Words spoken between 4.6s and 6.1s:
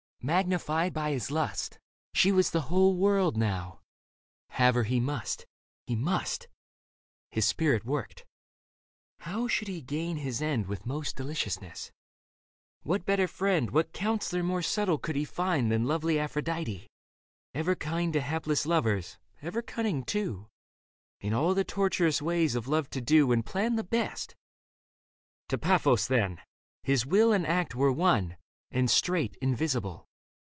her he must, he